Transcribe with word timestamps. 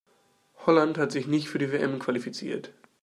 Holland 0.65 0.97
hat 0.97 1.11
sich 1.11 1.27
nicht 1.27 1.47
für 1.47 1.59
die 1.59 1.71
WM 1.71 1.99
qualifiziert. 1.99 2.73